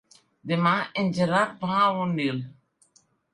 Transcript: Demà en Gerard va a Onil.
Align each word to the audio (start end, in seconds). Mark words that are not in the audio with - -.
Demà 0.51 0.71
en 1.01 1.11
Gerard 1.17 1.61
va 1.67 1.77
a 1.83 1.93
Onil. 2.07 2.41